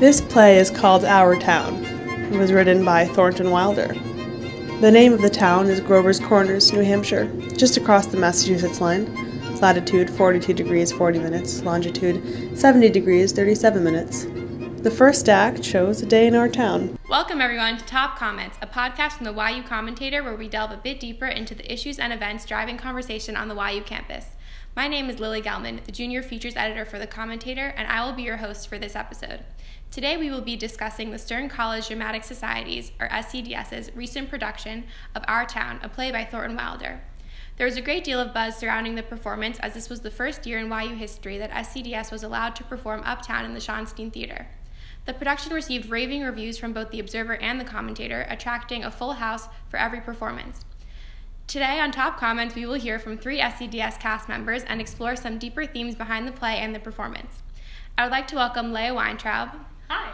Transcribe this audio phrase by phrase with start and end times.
[0.00, 1.84] This play is called Our Town.
[2.32, 3.88] It was written by Thornton Wilder.
[4.80, 9.12] The name of the town is Grover's Corners, New Hampshire, just across the Massachusetts line.
[9.60, 14.26] Latitude 42 degrees 40 minutes, longitude 70 degrees 37 minutes.
[14.84, 16.96] The first act shows a day in our town.
[17.10, 20.76] Welcome, everyone, to Top Comments, a podcast from the YU Commentator where we delve a
[20.76, 24.26] bit deeper into the issues and events driving conversation on the YU campus.
[24.78, 28.12] My name is Lily Gelman, the junior features editor for the Commentator, and I will
[28.12, 29.40] be your host for this episode.
[29.90, 34.84] Today we will be discussing the Stern College Dramatic Society's, or SCDS's, recent production
[35.16, 37.00] of Our Town, a play by Thornton Wilder.
[37.56, 40.46] There was a great deal of buzz surrounding the performance as this was the first
[40.46, 44.46] year in YU history that SCDS was allowed to perform uptown in the Schottenstein Theater.
[45.06, 49.14] The production received raving reviews from both the Observer and the Commentator, attracting a full
[49.14, 50.64] house for every performance.
[51.48, 55.38] Today on Top Comments, we will hear from three SCDS cast members and explore some
[55.38, 57.40] deeper themes behind the play and the performance.
[57.96, 59.48] I would like to welcome Leah Weintraub.
[59.88, 60.10] Hi.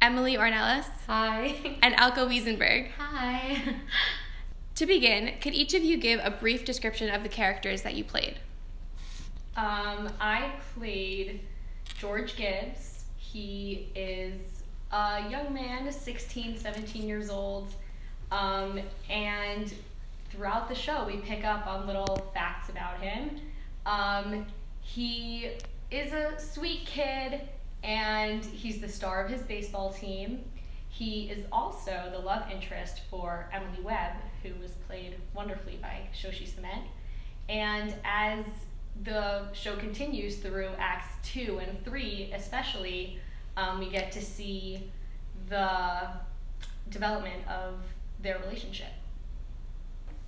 [0.00, 0.84] Emily Ornelas.
[1.08, 1.56] Hi.
[1.82, 2.92] And Elka Wiesenberg.
[2.96, 3.60] Hi.
[4.76, 8.04] To begin, could each of you give a brief description of the characters that you
[8.04, 8.38] played?
[9.54, 11.40] Um, I played
[11.98, 13.04] George Gibbs.
[13.16, 14.40] He is
[14.90, 17.74] a young man, 16, 17 years old.
[18.30, 19.72] Um, and
[20.32, 23.38] throughout the show, we pick up on little facts about him.
[23.84, 24.46] Um,
[24.80, 25.50] he
[25.90, 27.42] is a sweet kid
[27.84, 30.42] and he's the star of his baseball team.
[30.88, 36.46] He is also the love interest for Emily Webb, who was played wonderfully by Shoshi
[36.46, 36.82] Cement.
[37.48, 38.44] And as
[39.04, 43.18] the show continues through acts two and three, especially,
[43.56, 44.90] um, we get to see
[45.48, 46.08] the
[46.88, 47.74] development of
[48.22, 48.92] their relationship.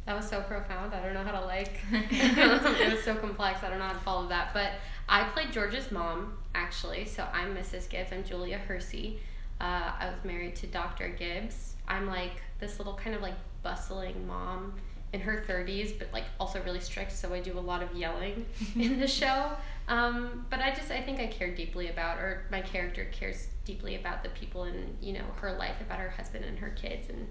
[0.06, 0.92] That was so profound.
[0.94, 1.72] I don't know how to like.
[1.92, 3.62] it was so complex.
[3.62, 4.52] I don't know how to follow that.
[4.52, 4.72] But
[5.08, 7.06] I played George's mom, actually.
[7.06, 7.88] So I'm Mrs.
[7.88, 8.12] Gibbs.
[8.12, 9.20] I'm Julia Hersey.
[9.60, 11.08] Uh, I was married to Dr.
[11.08, 11.74] Gibbs.
[11.88, 14.74] I'm like this little kind of like bustling mom
[15.14, 17.12] in her 30s, but like also really strict.
[17.12, 18.44] So I do a lot of yelling
[18.76, 19.52] in the show.
[19.88, 23.96] Um, but I just I think I care deeply about, or my character cares deeply
[23.96, 27.26] about the people in you know her life, about her husband and her kids, and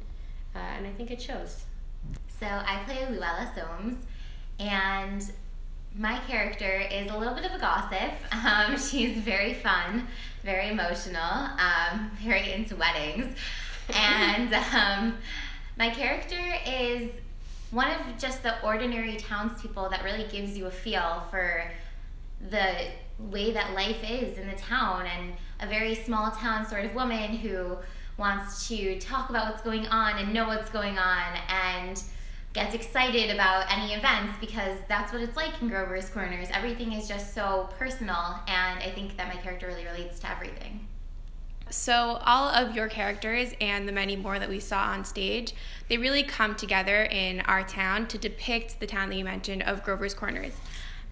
[0.56, 1.66] uh, and I think it shows.
[2.44, 4.04] So I play Luella Soames,
[4.60, 5.32] and
[5.98, 8.12] my character is a little bit of a gossip.
[8.34, 10.06] Um, she's very fun,
[10.44, 13.34] very emotional, um, very into weddings,
[13.96, 15.18] and um,
[15.78, 17.12] my character is
[17.72, 21.64] one of just the ordinary townspeople that really gives you a feel for
[22.50, 22.74] the
[23.18, 27.38] way that life is in the town and a very small town sort of woman
[27.38, 27.78] who
[28.18, 32.04] wants to talk about what's going on and know what's going on and
[32.54, 36.48] gets excited about any events because that's what it's like in Grover's Corners.
[36.54, 40.88] Everything is just so personal, and I think that my character really relates to everything.
[41.72, 45.56] So, all of your characters and the many more that we saw on stage,
[45.90, 49.84] they really come together in our town to depict the town that you mentioned of
[49.84, 50.54] Grover's Corners.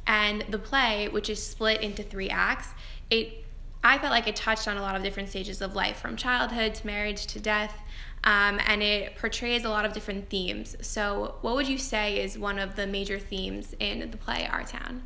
[0.05, 2.69] And the play, which is split into three acts,
[3.09, 3.45] it
[3.83, 6.75] I felt like it touched on a lot of different stages of life, from childhood
[6.75, 7.81] to marriage to death,
[8.23, 10.75] um, and it portrays a lot of different themes.
[10.81, 14.63] So, what would you say is one of the major themes in the play Our
[14.63, 15.01] Town?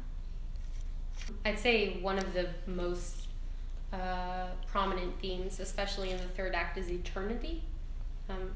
[1.46, 3.28] I'd say one of the most
[3.94, 7.64] uh, prominent themes, especially in the third act, is eternity.
[8.30, 8.52] Um,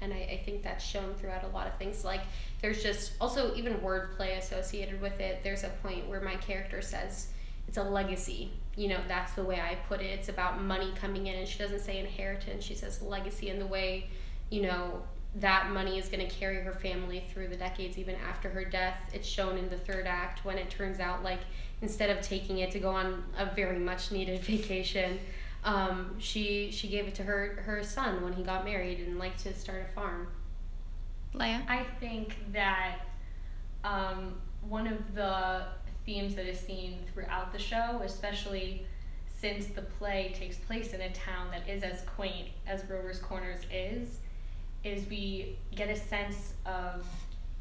[0.00, 2.04] and I, I, think that's shown throughout a lot of things.
[2.04, 2.20] Like,
[2.62, 5.42] there's just also even wordplay associated with it.
[5.42, 7.28] There's a point where my character says,
[7.68, 8.50] it's a legacy.
[8.76, 10.06] You know, that's the way I put it.
[10.06, 12.64] It's about money coming in, and she doesn't say inheritance.
[12.64, 14.08] She says legacy, and the way,
[14.50, 15.02] you know,
[15.36, 18.96] that money is going to carry her family through the decades, even after her death.
[19.12, 21.40] It's shown in the third act when it turns out like
[21.82, 25.18] instead of taking it to go on a very much needed vacation,
[25.64, 29.40] um, she she gave it to her her son when he got married and liked
[29.40, 30.28] to start a farm.
[31.34, 33.00] Leah, I think that
[33.84, 35.64] um, one of the
[36.08, 38.86] themes that is seen throughout the show, especially
[39.28, 43.60] since the play takes place in a town that is as quaint as Grover's Corners
[43.70, 44.20] is,
[44.84, 47.04] is we get a sense of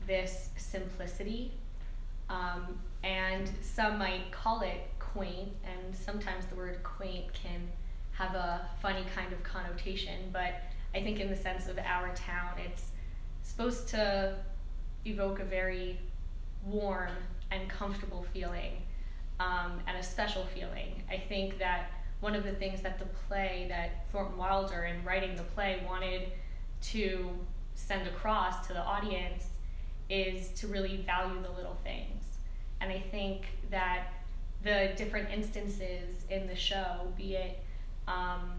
[0.07, 1.51] this simplicity.
[2.29, 7.67] Um, and some might call it quaint, and sometimes the word quaint can
[8.13, 10.61] have a funny kind of connotation, but
[10.95, 12.91] I think in the sense of our town, it's
[13.43, 14.35] supposed to
[15.03, 15.99] evoke a very
[16.65, 17.11] warm
[17.51, 18.81] and comfortable feeling
[19.39, 21.03] um, and a special feeling.
[21.09, 25.35] I think that one of the things that the play, that Thornton Wilder, in writing
[25.35, 26.31] the play, wanted
[26.81, 27.29] to
[27.75, 29.47] send across to the audience
[30.09, 32.23] is to really value the little things.
[32.81, 34.07] And I think that
[34.63, 37.63] the different instances in the show, be it
[38.07, 38.51] um,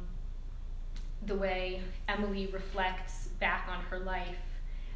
[1.26, 4.36] the way Emily reflects back on her life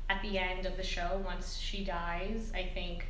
[0.08, 2.52] at the end of the show once she dies.
[2.54, 3.06] I think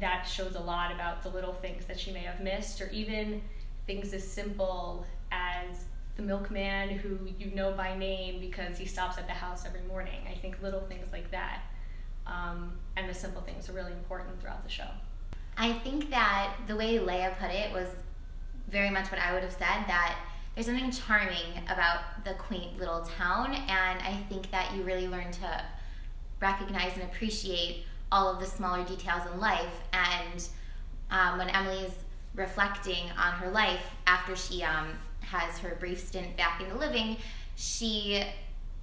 [0.00, 3.42] that shows a lot about the little things that she may have missed, or even
[3.86, 5.84] things as simple as
[6.16, 10.20] the milkman who you know by name because he stops at the house every morning.
[10.28, 11.62] I think little things like that
[12.26, 14.88] um, and the simple things are really important throughout the show.
[15.56, 17.88] I think that the way Leah put it was
[18.68, 20.16] very much what I would have said that
[20.54, 25.30] there's something charming about the quaint little town, and I think that you really learn
[25.32, 25.64] to
[26.40, 29.80] recognize and appreciate all of the smaller details in life.
[29.92, 30.48] And
[31.10, 31.92] um, when Emily is
[32.34, 34.88] reflecting on her life after she um,
[35.20, 37.16] has her brief stint back in the living,
[37.56, 38.24] she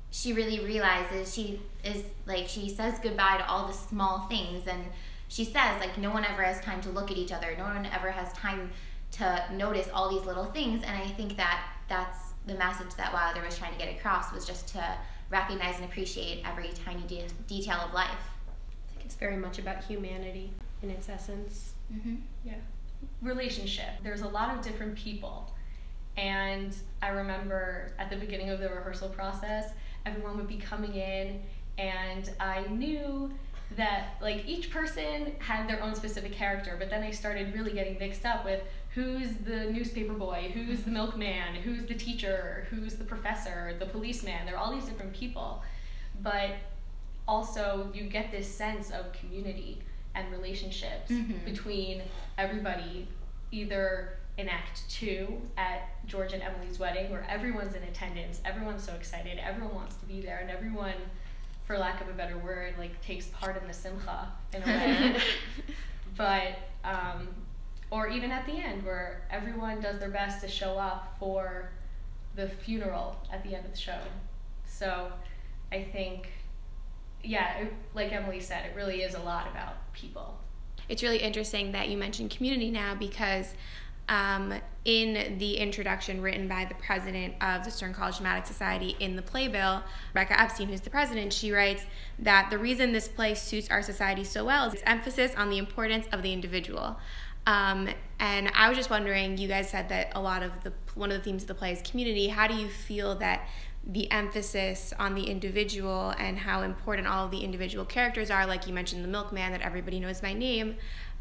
[0.10, 4.84] she really realizes she is like she says goodbye to all the small things and
[5.28, 7.86] she says like no one ever has time to look at each other no one
[7.88, 8.70] ever has time
[9.12, 13.42] to notice all these little things and i think that that's the message that wilder
[13.44, 14.98] was trying to get across was just to
[15.30, 18.10] recognize and appreciate every tiny de- detail of life
[19.08, 20.52] it's very much about humanity
[20.84, 22.16] in its essence mm-hmm.
[22.44, 22.56] yeah
[23.22, 25.50] relationship there's a lot of different people
[26.18, 29.72] and i remember at the beginning of the rehearsal process
[30.06, 31.42] everyone would be coming in
[31.78, 33.32] and I knew
[33.76, 38.00] that like each person had their own specific character, but then I started really getting
[38.00, 38.62] mixed up with
[38.96, 44.46] who's the newspaper boy, who's the milkman, who's the teacher, who's the professor, the policeman.
[44.46, 45.62] There are all these different people.
[46.22, 46.52] But
[47.28, 49.80] also you get this sense of community
[50.16, 51.46] and relationships mm-hmm.
[51.46, 52.02] between
[52.38, 53.08] everybody
[53.52, 58.94] either in Act Two at George and Emily's wedding, where everyone's in attendance, everyone's so
[58.94, 60.94] excited, everyone wants to be there, and everyone,
[61.66, 65.22] for lack of a better word, like takes part in the simcha in a way.
[66.18, 67.28] but um,
[67.90, 71.72] or even at the end, where everyone does their best to show up for
[72.36, 74.00] the funeral at the end of the show.
[74.66, 75.12] So,
[75.72, 76.30] I think,
[77.24, 80.38] yeah, it, like Emily said, it really is a lot about people.
[80.90, 83.54] It's really interesting that you mentioned community now because
[84.10, 84.54] um,
[84.86, 89.22] in the introduction written by the president of the Stern College Dramatic Society in the
[89.22, 89.84] playbill,
[90.14, 91.84] Rebecca Epstein, who's the president, she writes
[92.20, 95.58] that the reason this play suits our society so well is its emphasis on the
[95.58, 96.98] importance of the individual.
[97.46, 101.12] Um, and I was just wondering, you guys said that a lot of the one
[101.12, 102.28] of the themes of the play is community.
[102.28, 103.48] How do you feel that
[103.88, 108.46] the emphasis on the individual and how important all of the individual characters are?
[108.46, 110.76] Like you mentioned, the milkman that everybody knows by name.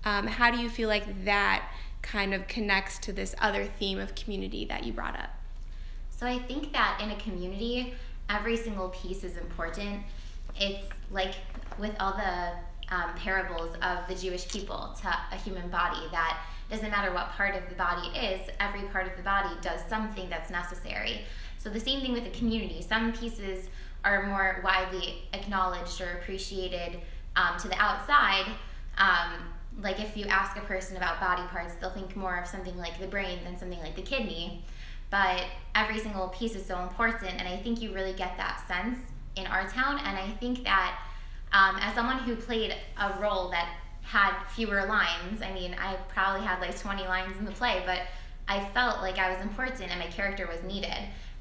[0.05, 1.69] Um, how do you feel like that
[2.03, 5.31] kind of connects to this other theme of community that you brought up?
[6.11, 7.95] So I think that in a community,
[8.29, 10.03] every single piece is important.
[10.59, 11.35] It's like
[11.79, 12.53] with all the
[12.95, 16.41] um, parables of the Jewish people to a human body that
[16.71, 19.81] doesn't matter what part of the body it is, every part of the body does
[19.89, 21.23] something that's necessary.
[21.67, 22.81] So the same thing with the community.
[22.81, 23.69] Some pieces
[24.05, 27.01] are more widely acknowledged or appreciated
[27.35, 28.47] um, to the outside.
[28.99, 29.33] Um,
[29.83, 33.01] like if you ask a person about body parts, they'll think more of something like
[33.01, 34.63] the brain than something like the kidney.
[35.11, 35.43] But
[35.75, 38.99] every single piece is so important, and I think you really get that sense
[39.35, 39.99] in our town.
[39.99, 41.01] And I think that
[41.53, 46.47] um, as someone who played a role that had fewer lines, I mean, I probably
[46.47, 48.03] had like 20 lines in the play, but
[48.47, 50.95] I felt like I was important and my character was needed.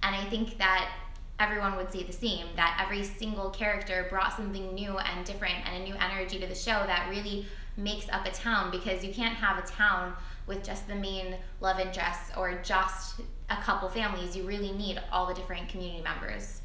[0.06, 0.92] And I think that
[1.40, 5.82] everyone would say the same that every single character brought something new and different and
[5.82, 9.36] a new energy to the show that really makes up a town because you can't
[9.36, 10.14] have a town
[10.46, 13.20] with just the main love interest or just
[13.50, 14.38] a couple families.
[14.38, 16.62] You really need all the different community members.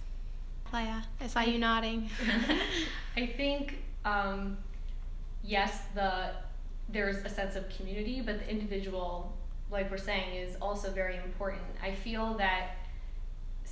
[0.72, 2.10] Leah, I saw you nodding.
[3.16, 4.58] I think um,
[5.42, 6.32] yes, the
[6.90, 9.32] there's a sense of community, but the individual,
[9.70, 11.62] like we're saying, is also very important.
[11.82, 12.72] I feel that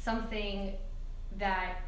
[0.09, 0.73] something
[1.37, 1.83] that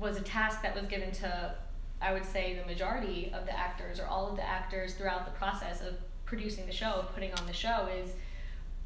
[0.00, 1.54] was a task that was given to
[2.00, 5.32] I would say the majority of the actors or all of the actors throughout the
[5.32, 5.94] process of
[6.24, 8.12] producing the show, of putting on the show, is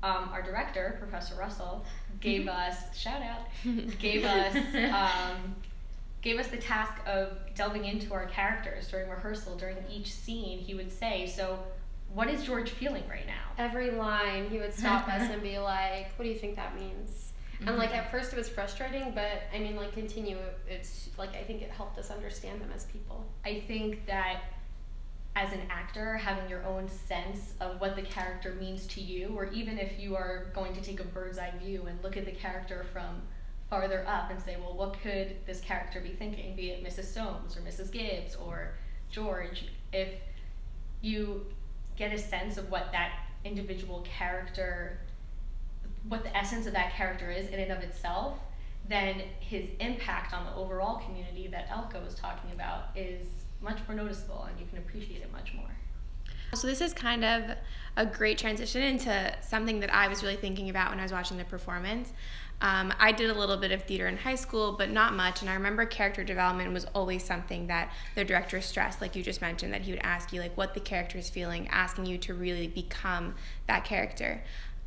[0.02, 1.84] um, our director, Professor Russell,
[2.20, 3.42] gave us shout out,
[3.98, 4.56] gave us
[4.92, 5.54] um,
[6.22, 9.56] gave us the task of delving into our characters during rehearsal.
[9.56, 11.58] During each scene, he would say, "So,
[12.12, 16.12] what is George feeling right now?" Every line, he would stop us and be like,
[16.16, 17.31] "What do you think that means?"
[17.62, 17.68] Mm-hmm.
[17.68, 20.36] And like at first it was frustrating, but I mean like continue
[20.68, 23.24] it's like I think it helped us understand them as people.
[23.44, 24.42] I think that
[25.36, 29.46] as an actor, having your own sense of what the character means to you, or
[29.46, 32.32] even if you are going to take a bird's eye view and look at the
[32.32, 33.22] character from
[33.70, 37.04] farther up and say, well, what could this character be thinking, be it Mrs.
[37.04, 37.90] Soames or Mrs.
[37.90, 38.74] Gibbs or
[39.10, 40.10] George, if
[41.00, 41.46] you
[41.96, 43.12] get a sense of what that
[43.44, 44.98] individual character
[46.08, 48.38] what the essence of that character is in and of itself,
[48.88, 53.26] then his impact on the overall community that Elka was talking about is
[53.60, 55.70] much more noticeable and you can appreciate it much more.
[56.54, 57.56] So this is kind of
[57.96, 61.38] a great transition into something that I was really thinking about when I was watching
[61.38, 62.12] the performance.
[62.60, 65.40] Um, I did a little bit of theater in high school, but not much.
[65.40, 69.40] And I remember character development was always something that the director stressed, like you just
[69.40, 72.34] mentioned, that he would ask you like what the character is feeling, asking you to
[72.34, 73.34] really become
[73.66, 74.42] that character.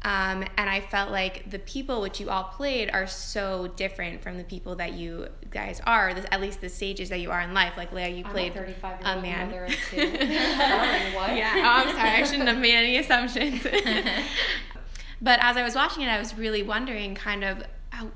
[0.06, 4.38] Um, and I felt like the people which you all played are so different from
[4.38, 7.74] the people that you guys are, at least the stages that you are in life.
[7.76, 9.48] Like Leah, you played I'm a 35 year a man.
[9.48, 9.98] mother of two.
[9.98, 11.36] sorry, what?
[11.36, 13.64] Yeah, oh, I'm sorry, I shouldn't have made any assumptions.
[15.24, 17.64] but as I was watching it, I was really wondering kind of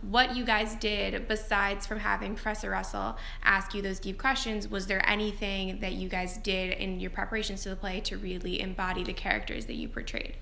[0.03, 4.67] what you guys did besides from having Professor Russell ask you those deep questions.
[4.67, 8.61] Was there anything that you guys did in your preparations to the play to really
[8.61, 10.35] embody the characters that you portrayed?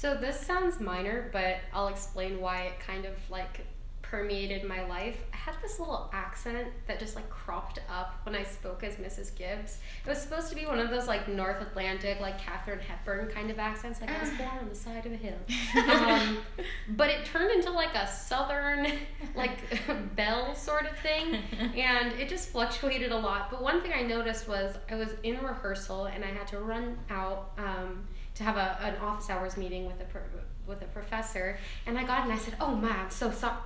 [0.00, 3.66] So this sounds minor, but I'll explain why it kind of like
[4.00, 5.18] permeated my life.
[5.30, 9.36] I had this little accent that just like cropped up when I spoke as Mrs.
[9.36, 9.76] Gibbs.
[10.02, 13.50] It was supposed to be one of those like North Atlantic, like Katharine Hepburn kind
[13.50, 15.36] of accents, like I was born on the side of a hill.
[15.76, 16.38] Um,
[16.96, 18.86] but it turned into like a southern,
[19.34, 19.58] like
[20.16, 21.42] bell sort of thing,
[21.76, 23.50] and it just fluctuated a lot.
[23.50, 26.96] But one thing I noticed was I was in rehearsal and I had to run
[27.10, 27.50] out.
[27.58, 28.08] Um,
[28.40, 30.22] to have a, an office hours meeting with a pro-
[30.66, 33.56] with a professor, and I got and I said, "Oh my, I'm so sorry.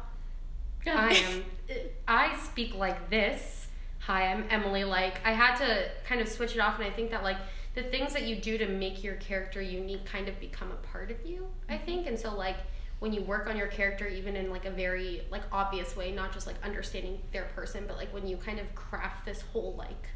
[0.87, 1.45] I am.
[1.67, 1.73] Uh,
[2.07, 3.69] I speak like this.
[4.01, 4.85] Hi, I'm Emily.
[4.85, 7.39] Like I had to kind of switch it off, and I think that like
[7.75, 11.11] the things that you do to make your character unique kind of become a part
[11.11, 11.47] of you.
[11.71, 11.85] I mm-hmm.
[11.87, 12.57] think, and so like
[12.99, 16.35] when you work on your character, even in like a very like obvious way, not
[16.35, 20.09] just like understanding their person, but like when you kind of craft this whole like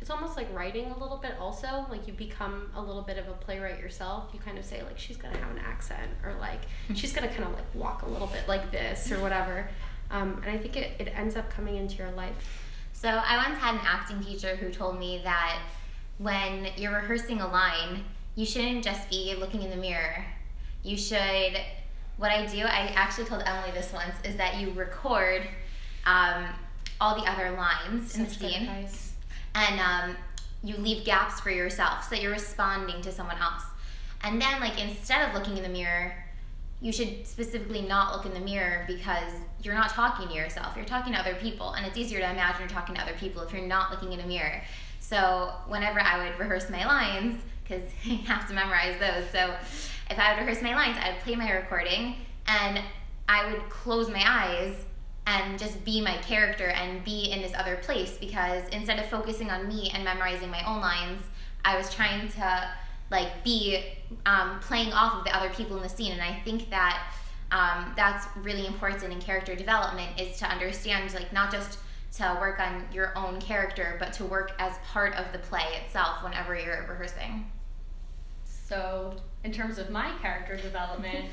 [0.00, 3.26] it's almost like writing a little bit also like you become a little bit of
[3.28, 6.60] a playwright yourself you kind of say like she's gonna have an accent or like
[6.94, 9.68] she's gonna kind of like walk a little bit like this or whatever
[10.10, 12.34] um, and i think it, it ends up coming into your life
[12.92, 15.58] So I once had an acting teacher who told me that
[16.18, 18.04] when you're rehearsing a line,
[18.36, 20.24] you shouldn't just be looking in the mirror.
[20.84, 21.58] You should.
[22.18, 25.42] What I do, I actually told Emily this once, is that you record
[26.06, 26.46] um,
[27.00, 29.03] all the other lines in the scene, advice.
[29.54, 30.16] And um,
[30.62, 33.62] you leave gaps for yourself so that you're responding to someone else.
[34.22, 36.14] And then, like instead of looking in the mirror,
[36.80, 39.32] you should specifically not look in the mirror because
[39.62, 40.74] you're not talking to yourself.
[40.76, 43.42] You're talking to other people, and it's easier to imagine you're talking to other people
[43.42, 44.62] if you're not looking in a mirror.
[45.00, 49.54] So whenever I would rehearse my lines, because I have to memorize those, so
[50.10, 52.80] if I would rehearse my lines, I would play my recording and
[53.28, 54.84] I would close my eyes
[55.26, 59.50] and just be my character and be in this other place because instead of focusing
[59.50, 61.22] on me and memorizing my own lines,
[61.64, 62.68] I was trying to
[63.10, 63.84] like be
[64.26, 67.12] um, playing off of the other people in the scene, and I think that
[67.50, 71.78] um, that's really important in character development is to understand like not just
[72.16, 76.22] to work on your own character, but to work as part of the play itself
[76.22, 77.50] whenever you're rehearsing.
[78.44, 81.26] So, in terms of my character development,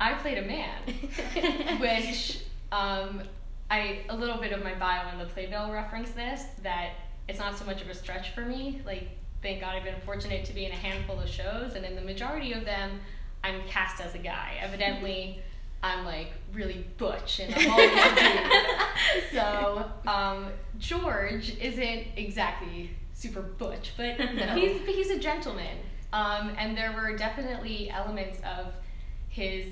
[0.00, 0.82] I played a man,
[1.80, 2.40] which
[2.72, 3.22] um,
[3.70, 6.90] I a little bit of my bio in the playbill reference this that
[7.28, 8.80] it's not so much of a stretch for me.
[8.86, 9.08] Like,
[9.42, 12.02] thank God I've been fortunate to be in a handful of shows, and in the
[12.02, 13.00] majority of them,
[13.42, 14.54] I'm cast as a guy.
[14.60, 15.40] Evidently,
[15.82, 19.32] I'm like really butch and I'm always dude.
[19.32, 20.46] So um,
[20.78, 24.54] George isn't exactly super butch, but No.
[24.54, 25.76] he's he's a gentleman.
[26.12, 28.72] Um, and there were definitely elements of
[29.28, 29.66] his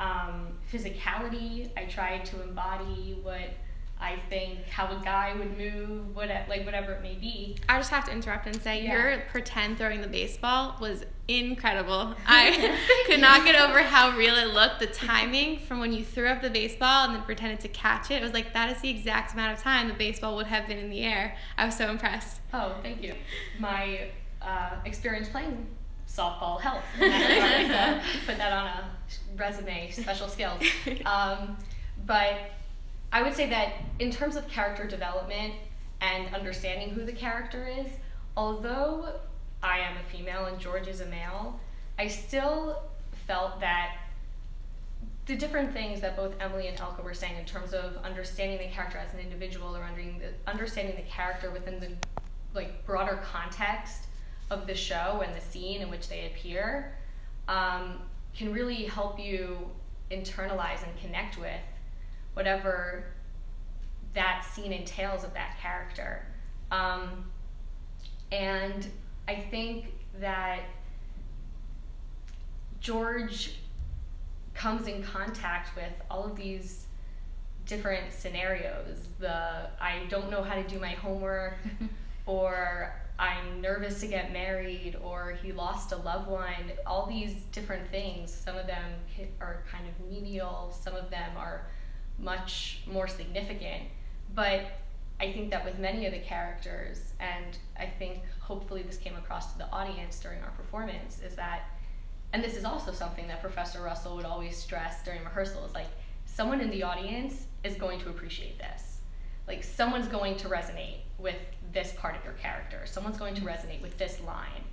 [0.00, 1.70] um, physicality.
[1.76, 3.50] I tried to embody what
[3.98, 7.56] I think how a guy would move, what like whatever it may be.
[7.68, 8.92] I just have to interrupt and say Yeah.
[8.92, 12.14] your pretend throwing the baseball was incredible.
[12.26, 14.80] I could not get over how real it looked.
[14.80, 18.16] The timing from when you threw up the baseball and then pretended to catch it,
[18.16, 20.78] it was like that is the exact amount of time the baseball would have been
[20.78, 21.34] in the air.
[21.56, 22.40] I was so impressed.
[22.52, 23.14] Oh, thank you.
[23.58, 24.08] My
[24.42, 25.66] uh, experience playing
[26.08, 26.86] softball helps.
[27.00, 28.84] in that regard, so put that on a
[29.36, 30.62] resume, special skills.
[31.06, 31.56] Um,
[32.06, 32.50] but
[33.12, 35.54] I would say that in terms of character development
[36.00, 37.86] and understanding who the character is,
[38.36, 39.14] although
[39.62, 41.58] I am a female and George is a male,
[41.98, 42.82] I still
[43.26, 43.96] felt that
[45.26, 48.72] the different things that both Emily and Elka were saying in terms of understanding the
[48.72, 51.88] character as an individual or understanding the, understanding the character within the
[52.54, 54.05] like broader context
[54.50, 56.96] of the show and the scene in which they appear
[57.48, 58.00] um,
[58.34, 59.70] can really help you
[60.10, 61.60] internalize and connect with
[62.34, 63.06] whatever
[64.14, 66.26] that scene entails of that character.
[66.70, 67.30] Um,
[68.32, 68.86] and
[69.28, 70.60] I think that
[72.80, 73.56] George
[74.54, 76.86] comes in contact with all of these
[77.66, 79.08] different scenarios.
[79.18, 81.58] The I don't know how to do my homework,
[82.26, 86.72] or I'm nervous to get married, or he lost a loved one.
[86.86, 88.32] All these different things.
[88.32, 88.92] Some of them
[89.40, 90.76] are kind of menial.
[90.78, 91.66] Some of them are
[92.18, 93.84] much more significant.
[94.34, 94.66] But
[95.18, 99.52] I think that with many of the characters, and I think hopefully this came across
[99.52, 101.62] to the audience during our performance, is that,
[102.34, 105.88] and this is also something that Professor Russell would always stress during rehearsals, like
[106.26, 108.95] someone in the audience is going to appreciate this.
[109.46, 111.36] Like someone's going to resonate with
[111.72, 112.80] this part of your character.
[112.84, 113.50] Someone's going to mm-hmm.
[113.50, 114.64] resonate with this line.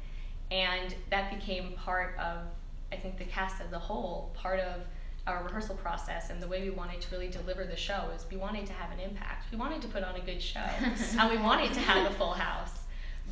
[0.51, 2.43] And that became part of,
[2.91, 4.81] I think, the cast as a whole, part of
[5.25, 8.35] our rehearsal process and the way we wanted to really deliver the show is we
[8.35, 9.49] wanted to have an impact.
[9.51, 10.59] We wanted to put on a good show
[11.19, 12.79] and we wanted to have a full house.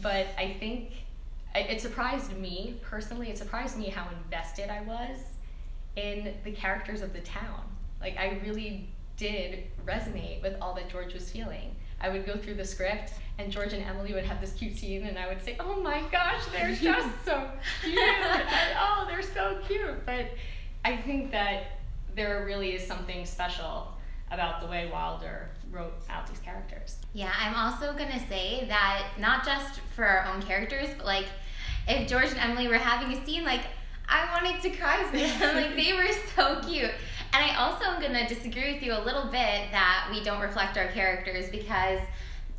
[0.02, 0.92] But I think
[1.54, 5.18] it surprised me personally, it surprised me how invested I was
[5.98, 7.62] in the characters of the town.
[8.00, 8.88] Like I really
[9.22, 11.76] did resonate with all that George was feeling.
[12.02, 15.06] I would go through the script and George and Emily would have this cute scene
[15.06, 17.48] and I would say, Oh my gosh, they're just so
[17.84, 18.00] cute.
[18.00, 18.44] and,
[18.80, 20.04] oh, they're so cute.
[20.08, 20.26] But
[20.84, 21.82] I think that
[22.16, 23.94] there really is something special
[24.32, 26.98] about the way Wilder wrote out these characters.
[27.14, 31.26] Yeah, I'm also gonna say that not just for our own characters, but like
[31.88, 33.62] if George and Emily were having a scene, like
[34.10, 35.56] I wanted to cry for them.
[35.56, 36.92] like they were so cute.
[37.34, 40.78] And I also am gonna disagree with you a little bit that we don't reflect
[40.78, 42.00] our characters because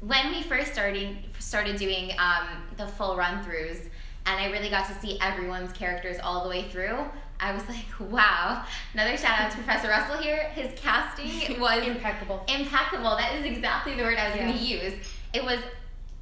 [0.00, 3.88] when we first started started doing um, the full run throughs,
[4.26, 6.98] and I really got to see everyone's characters all the way through.
[7.40, 8.64] I was like, wow.
[8.94, 10.44] Another shout out to Professor Russell here.
[10.54, 12.44] His casting was impeccable.
[12.46, 13.16] Impeccable.
[13.16, 14.46] That is exactly the word I was yeah.
[14.46, 14.94] going to use.
[15.34, 15.58] It was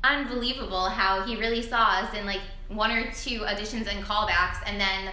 [0.02, 4.56] unbelievable how he really saw us in like one or two auditions and callbacks.
[4.64, 5.12] And then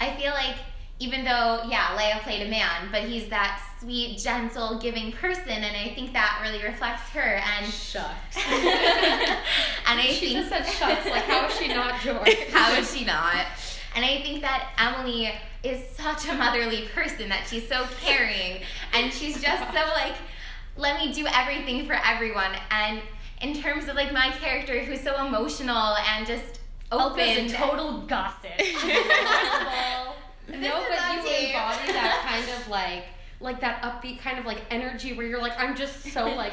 [0.00, 0.56] I feel like
[1.00, 5.76] even though, yeah, Leah played a man, but he's that sweet, gentle, giving person, and
[5.76, 7.20] I think that really reflects her.
[7.20, 8.36] And shucks.
[8.46, 11.06] and I she think just said shucks.
[11.06, 12.38] Like, how is she not George?
[12.52, 13.46] how is she not?
[13.96, 15.32] And I think that Emily
[15.64, 20.14] is such a motherly person that she's so caring and she's just so like,
[20.76, 22.52] let me do everything for everyone.
[22.70, 23.00] And
[23.40, 26.60] in terms of like my character who's so emotional and just
[26.92, 27.48] open.
[27.48, 28.50] total gossip.
[30.48, 33.04] No, but you embody that kind of like
[33.40, 36.52] like that upbeat kind of like energy where you're like, I'm just so like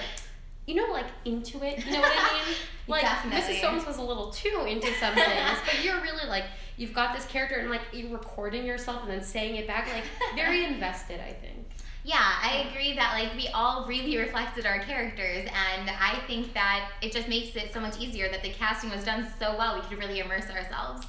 [0.68, 1.84] you know, like into it.
[1.86, 2.56] You know what I mean?
[2.88, 3.56] Like Definitely.
[3.56, 3.62] Mrs.
[3.62, 6.44] Soames was a little too into some things, but you're really like
[6.76, 10.04] you've got this character and like you're recording yourself and then saying it back, like
[10.36, 11.22] very invested.
[11.22, 11.68] I think.
[12.04, 16.90] Yeah, I agree that like we all really reflected our characters, and I think that
[17.02, 19.76] it just makes it so much easier that the casting was done so well.
[19.76, 21.06] We could really immerse ourselves.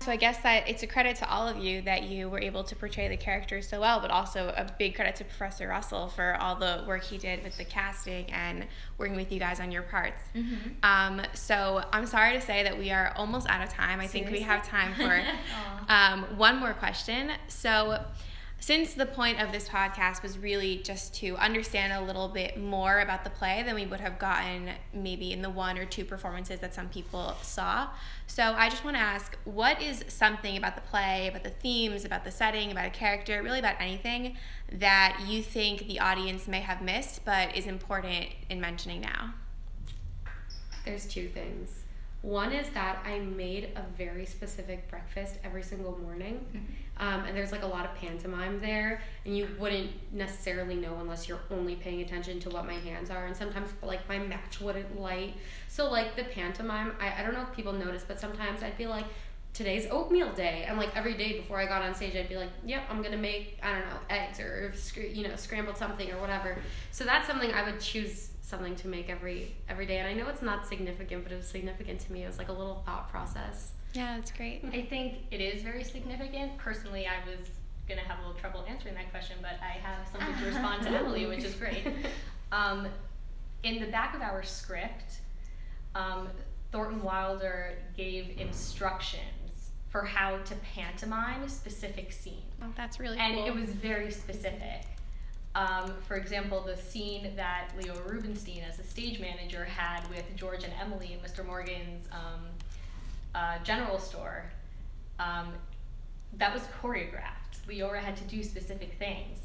[0.00, 2.62] So I guess that it's a credit to all of you that you were able
[2.64, 6.36] to portray the characters so well, but also a big credit to Professor Russell for
[6.40, 8.66] all the work he did with the casting and
[8.98, 10.22] working with you guys on your parts.
[10.34, 10.70] Mm-hmm.
[10.82, 13.98] Um, so I'm sorry to say that we are almost out of time.
[13.98, 14.20] I Seriously?
[14.20, 15.22] think we have time for
[15.88, 17.30] um, one more question.
[17.48, 18.04] So
[18.64, 23.00] since the point of this podcast was really just to understand a little bit more
[23.00, 26.60] about the play than we would have gotten maybe in the one or two performances
[26.60, 27.86] that some people saw.
[28.26, 32.06] So I just want to ask what is something about the play, about the themes,
[32.06, 34.38] about the setting, about a character, really about anything
[34.72, 39.34] that you think the audience may have missed but is important in mentioning now?
[40.86, 41.83] There's two things.
[42.24, 46.42] One is that I made a very specific breakfast every single morning.
[46.56, 46.64] Mm-hmm.
[46.96, 51.28] Um, and there's like a lot of pantomime there, and you wouldn't necessarily know unless
[51.28, 53.26] you're only paying attention to what my hands are.
[53.26, 55.34] And sometimes, like, my match wouldn't light.
[55.68, 58.86] So, like, the pantomime, I, I don't know if people notice, but sometimes I'd be
[58.86, 59.04] like,
[59.52, 60.64] today's oatmeal day.
[60.66, 63.16] And like every day before I got on stage, I'd be like, yep, I'm gonna
[63.16, 66.56] make, I don't know, eggs or, you know, scrambled something or whatever.
[66.90, 69.98] So that's something I would choose something to make every every day.
[69.98, 72.24] And I know it's not significant, but it was significant to me.
[72.24, 73.72] It was like a little thought process.
[73.92, 74.64] Yeah, that's great.
[74.72, 76.56] I think it is very significant.
[76.58, 77.48] Personally, I was
[77.88, 80.90] gonna have a little trouble answering that question, but I have something to respond to
[80.98, 81.86] Emily, which is great.
[82.52, 82.86] Um,
[83.62, 85.20] in the back of our script,
[85.94, 86.28] um,
[86.70, 92.42] Thornton Wilder gave instructions for how to pantomime a specific scenes.
[92.62, 93.24] Oh, that's really cool.
[93.24, 93.46] and cool.
[93.46, 94.82] it was very specific.
[95.54, 100.64] Um, for example, the scene that Leo Rubinstein, as a stage manager, had with George
[100.64, 101.46] and Emily in Mr.
[101.46, 102.42] Morgan's um,
[103.34, 104.50] uh, general store,
[105.20, 105.52] um,
[106.38, 107.60] that was choreographed.
[107.68, 109.38] Leora had to do specific things.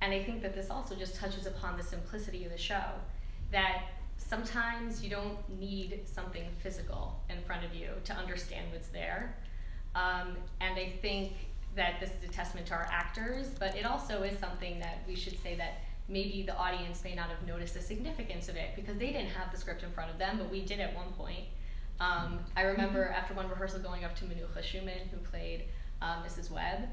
[0.00, 2.84] And I think that this also just touches upon the simplicity of the show.
[3.50, 3.82] That
[4.18, 9.36] sometimes you don't need something physical in front of you to understand what's there.
[9.94, 11.32] Um, and I think
[11.76, 15.14] that this is a testament to our actors, but it also is something that we
[15.14, 18.96] should say that maybe the audience may not have noticed the significance of it because
[18.96, 21.44] they didn't have the script in front of them, but we did at one point.
[22.00, 25.64] Um, I remember after one rehearsal going up to Manucha Schumann, who played
[26.02, 26.50] uh, Mrs.
[26.50, 26.88] Webb,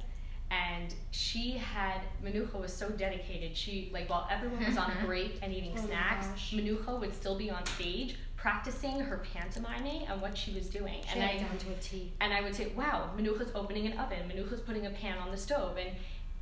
[0.52, 3.56] and she had Manucha was so dedicated.
[3.56, 6.28] She like while everyone was on break and eating Oh snacks.
[6.52, 11.02] Manucha would still be on stage practicing her pantomiming and what she was doing.
[11.08, 12.12] She and I down to a T.
[12.20, 14.30] and I would say, "Wow, Manucha's opening an oven.
[14.30, 15.92] Manucha's putting a pan on the stove." And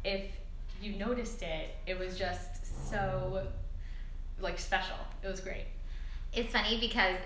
[0.03, 0.31] if
[0.81, 3.45] you noticed it, it was just so
[4.39, 4.95] like special.
[5.21, 5.65] It was great.
[6.33, 7.17] It's funny because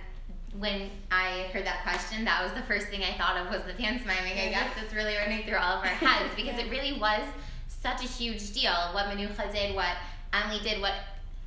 [0.60, 3.82] when I heard that question, that was the first thing I thought of was the
[3.82, 4.34] pantomiming.
[4.34, 7.24] I guess that's really running through all of our heads because it really was
[7.70, 8.76] such a huge deal.
[8.92, 9.96] What Manucha did, what
[10.34, 10.96] Emily did, what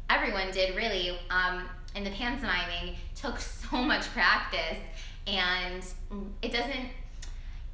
[0.09, 4.79] everyone did really um, in the pantomiming took so much practice,
[5.27, 5.83] and
[6.43, 6.89] it doesn't.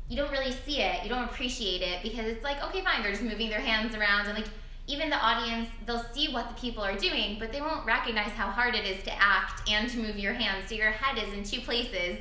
[0.09, 1.03] You don't really see it.
[1.03, 3.03] You don't appreciate it because it's like okay, fine.
[3.03, 4.48] They're just moving their hands around and like
[4.87, 8.48] even the audience they'll see what the people are doing but they won't recognize how
[8.48, 11.42] hard it is to act and to move your hands so your head is in
[11.42, 12.18] two places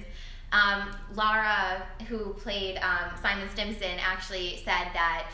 [0.52, 5.28] um, laura who played um, simon stimson actually said that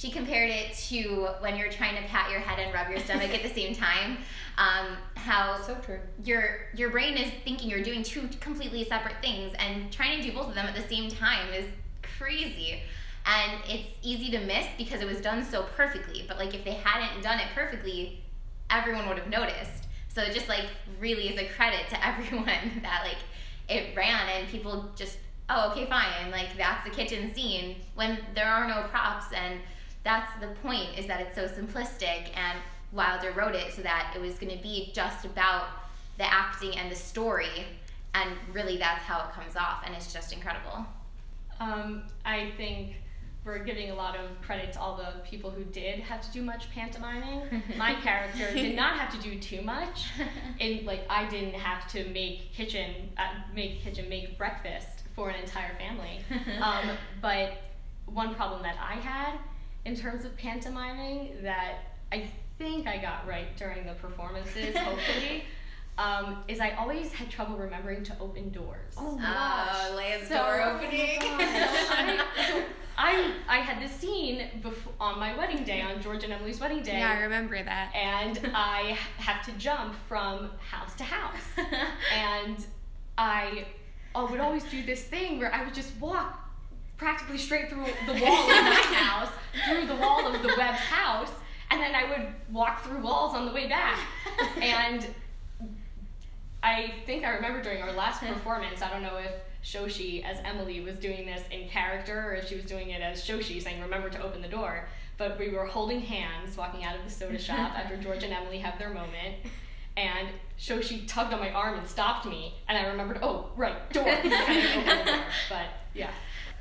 [0.00, 3.34] she compared it to when you're trying to pat your head and rub your stomach
[3.34, 4.16] at the same time.
[4.56, 6.00] Um, how So true.
[6.24, 10.34] your your brain is thinking you're doing two completely separate things and trying to do
[10.34, 11.66] both of them at the same time is
[12.16, 12.80] crazy.
[13.26, 16.80] And it's easy to miss because it was done so perfectly but like if they
[16.82, 18.22] hadn't done it perfectly
[18.70, 19.84] everyone would have noticed.
[20.08, 20.64] So it just like
[20.98, 23.18] really is a credit to everyone that like
[23.68, 25.18] it ran and people just
[25.50, 29.60] oh okay fine like that's the kitchen scene when there are no props and
[30.04, 32.58] that's the point is that it's so simplistic and
[32.92, 35.66] wilder wrote it so that it was going to be just about
[36.18, 37.64] the acting and the story
[38.14, 40.84] and really that's how it comes off and it's just incredible
[41.60, 42.94] Um, I think
[43.44, 46.42] we're giving a lot of credit to all the people who did have to do
[46.42, 47.62] much pantomiming.
[47.76, 50.08] My character did not have to do too much.
[50.60, 53.22] And like I didn't have to make kitchen uh,
[53.54, 56.20] make kitchen make breakfast for an entire family.
[56.62, 57.52] Um, but
[58.06, 59.38] one problem that I had
[59.84, 61.78] in terms of pantomiming that
[62.12, 65.44] I think I got right during the performances, hopefully,
[65.98, 68.94] um, is I always had trouble remembering to open doors.
[68.96, 71.18] Oh my Oh, Leah's So- door opening.
[71.20, 71.40] God.
[71.40, 72.62] I, so
[72.98, 76.82] I, I had this scene before, on my wedding day, on George and Emily's wedding
[76.82, 77.94] day, Yeah, I remember that.
[77.94, 81.40] and I have to jump from house to house.
[82.14, 82.64] And
[83.16, 83.66] I
[84.14, 86.49] oh, would always do this thing where I would just walk
[87.00, 89.30] practically straight through the wall of my house,
[89.66, 91.30] through the wall of the Webb's house,
[91.70, 93.98] and then I would walk through walls on the way back.
[94.60, 95.06] And
[96.62, 99.32] I think I remember during our last performance, I don't know if
[99.64, 103.26] Shoshi as Emily was doing this in character or if she was doing it as
[103.26, 104.86] Shoshi saying, remember to open the door.
[105.16, 108.58] But we were holding hands walking out of the soda shop after George and Emily
[108.58, 109.36] have their moment.
[109.96, 112.56] And Shoshi tugged on my arm and stopped me.
[112.68, 114.04] And I remembered, oh, right, door.
[115.48, 116.10] But yeah.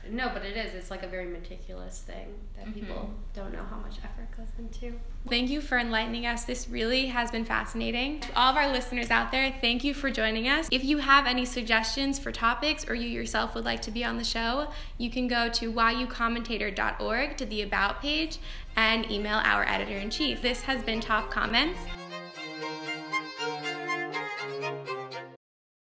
[0.10, 0.74] No, but it is.
[0.74, 2.80] It's like a very meticulous thing that mm-hmm.
[2.80, 5.00] people don't know how much effort goes into.
[5.28, 6.46] Thank you for enlightening us.
[6.46, 8.20] This really has been fascinating.
[8.22, 10.68] To all of our listeners out there, thank you for joining us.
[10.72, 14.18] If you have any suggestions for topics or you yourself would like to be on
[14.18, 18.40] the show, you can go to yucommentator.org to the About page
[18.76, 20.42] and email our editor in chief.
[20.42, 21.78] This has been Top Comments.